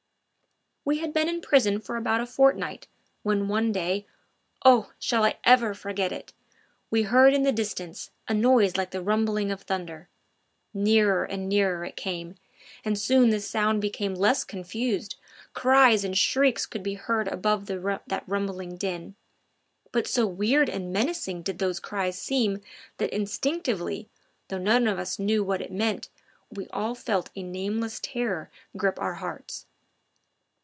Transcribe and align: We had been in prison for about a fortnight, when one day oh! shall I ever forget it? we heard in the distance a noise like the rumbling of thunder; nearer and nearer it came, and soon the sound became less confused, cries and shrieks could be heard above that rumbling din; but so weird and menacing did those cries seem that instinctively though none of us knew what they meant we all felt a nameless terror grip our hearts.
We 0.83 0.97
had 0.97 1.13
been 1.13 1.29
in 1.29 1.41
prison 1.41 1.79
for 1.79 1.95
about 1.95 2.21
a 2.21 2.25
fortnight, 2.25 2.87
when 3.21 3.47
one 3.47 3.71
day 3.71 4.07
oh! 4.65 4.91
shall 4.97 5.23
I 5.23 5.37
ever 5.43 5.75
forget 5.75 6.11
it? 6.11 6.33
we 6.89 7.03
heard 7.03 7.35
in 7.35 7.43
the 7.43 7.51
distance 7.51 8.09
a 8.27 8.33
noise 8.33 8.77
like 8.77 8.89
the 8.89 9.03
rumbling 9.03 9.51
of 9.51 9.61
thunder; 9.61 10.09
nearer 10.73 11.23
and 11.23 11.47
nearer 11.47 11.85
it 11.85 11.95
came, 11.95 12.33
and 12.83 12.97
soon 12.97 13.29
the 13.29 13.39
sound 13.39 13.79
became 13.79 14.15
less 14.15 14.43
confused, 14.43 15.17
cries 15.53 16.03
and 16.03 16.17
shrieks 16.17 16.65
could 16.65 16.81
be 16.81 16.95
heard 16.95 17.27
above 17.27 17.67
that 17.67 18.23
rumbling 18.25 18.75
din; 18.75 19.13
but 19.91 20.07
so 20.07 20.25
weird 20.25 20.67
and 20.67 20.91
menacing 20.91 21.43
did 21.43 21.59
those 21.59 21.79
cries 21.79 22.17
seem 22.19 22.59
that 22.97 23.15
instinctively 23.15 24.09
though 24.47 24.57
none 24.57 24.87
of 24.87 24.97
us 24.97 25.19
knew 25.19 25.43
what 25.43 25.59
they 25.59 25.67
meant 25.67 26.09
we 26.49 26.67
all 26.69 26.95
felt 26.95 27.29
a 27.35 27.43
nameless 27.43 27.99
terror 28.01 28.49
grip 28.75 28.99
our 28.99 29.13
hearts. 29.13 29.67